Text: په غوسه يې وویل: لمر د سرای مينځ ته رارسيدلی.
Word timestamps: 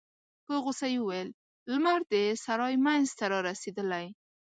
په 0.45 0.53
غوسه 0.63 0.85
يې 0.93 0.99
وویل: 1.01 1.29
لمر 1.71 1.99
د 2.11 2.13
سرای 2.43 2.75
مينځ 2.85 3.07
ته 3.17 3.25
رارسيدلی. 3.33 4.05